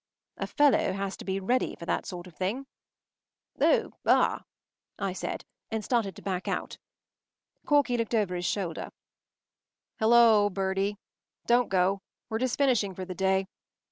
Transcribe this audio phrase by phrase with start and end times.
[0.37, 2.65] A fellow has to be ready for that sort of thing.
[3.59, 4.45] “Oh, ah!”
[4.97, 6.79] I said, and started to back out.
[7.67, 8.89] Corky looked over his shoulder.
[9.99, 10.97] “Halloa, Bertie.
[11.45, 12.01] Don’t go.
[12.31, 13.45] We’re just finishing for the day.